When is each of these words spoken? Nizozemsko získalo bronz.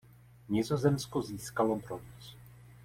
Nizozemsko 0.49 1.21
získalo 1.21 1.75
bronz. 1.75 2.35